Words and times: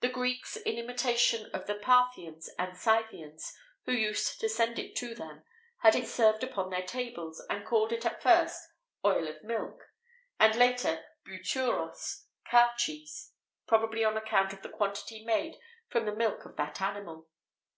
The 0.00 0.10
Greeks, 0.10 0.56
in 0.58 0.76
imitation 0.76 1.48
of 1.54 1.66
the 1.66 1.74
Parthians 1.76 2.50
and 2.58 2.76
Scythians, 2.76 3.50
who 3.86 3.92
used 3.92 4.38
to 4.40 4.48
send 4.50 4.78
it 4.78 4.94
to 4.96 5.14
them, 5.14 5.42
had 5.78 5.94
it 5.94 6.06
served 6.06 6.44
upon 6.44 6.68
their 6.68 6.84
tables, 6.84 7.42
and 7.48 7.64
called 7.64 7.90
it 7.90 8.04
at 8.04 8.22
first 8.22 8.60
"oil 9.06 9.26
of 9.26 9.42
milk,"[XVIII 9.42 9.86
27] 10.38 10.40
and 10.40 10.56
later, 10.58 11.04
bouturos, 11.24 12.24
"cow 12.44 12.72
cheese," 12.76 13.32
probably 13.66 14.04
on 14.04 14.18
account 14.18 14.52
of 14.52 14.60
the 14.60 14.68
quantity 14.68 15.24
made 15.24 15.56
from 15.88 16.04
the 16.04 16.14
milk 16.14 16.44
of 16.44 16.56
that 16.56 16.82
animal. 16.82 17.30